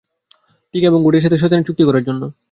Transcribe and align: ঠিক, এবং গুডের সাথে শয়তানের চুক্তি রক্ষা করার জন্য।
ঠিক, 0.73 0.83
এবং 0.83 0.99
গুডের 1.03 1.23
সাথে 1.23 1.37
শয়তানের 1.37 1.65
চুক্তি 1.65 1.81
রক্ষা 1.81 1.89
করার 1.89 2.05
জন্য। 2.07 2.21